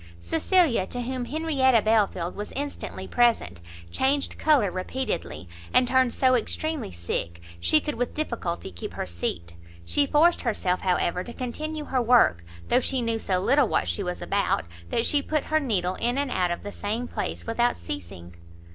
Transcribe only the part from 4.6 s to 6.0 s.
repeatedly, and